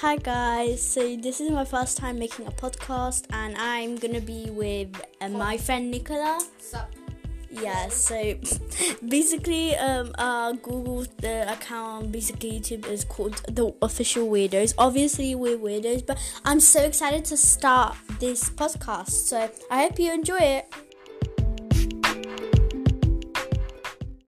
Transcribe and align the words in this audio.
Hi 0.00 0.16
guys, 0.16 0.80
so 0.80 1.14
this 1.14 1.42
is 1.42 1.50
my 1.50 1.66
first 1.66 1.98
time 1.98 2.18
making 2.18 2.46
a 2.46 2.50
podcast, 2.50 3.26
and 3.34 3.54
I'm 3.58 3.96
gonna 3.96 4.22
be 4.22 4.48
with 4.48 4.88
uh, 5.20 5.28
my 5.28 5.58
friend 5.58 5.90
Nicola. 5.90 6.40
Sup? 6.56 6.90
Yeah, 7.50 7.86
so 7.88 8.34
basically, 9.06 9.76
um, 9.76 10.14
our 10.16 10.54
Google 10.54 11.04
the 11.18 11.52
account, 11.52 12.12
basically 12.12 12.60
YouTube 12.60 12.86
is 12.86 13.04
called 13.04 13.42
the 13.46 13.74
official 13.82 14.26
weirdos. 14.26 14.72
Obviously, 14.78 15.34
we're 15.34 15.58
weirdos, 15.58 16.06
but 16.06 16.18
I'm 16.46 16.60
so 16.60 16.80
excited 16.80 17.26
to 17.26 17.36
start 17.36 17.94
this 18.20 18.48
podcast. 18.48 19.10
So 19.10 19.50
I 19.70 19.82
hope 19.82 19.98
you 19.98 20.14
enjoy 20.14 20.38
it. 20.38 20.89